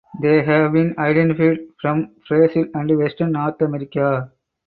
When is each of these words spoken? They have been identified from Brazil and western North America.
They 0.19 0.41
have 0.43 0.73
been 0.73 0.95
identified 0.97 1.59
from 1.79 2.15
Brazil 2.27 2.65
and 2.73 2.97
western 2.97 3.33
North 3.33 3.61
America. 3.61 4.31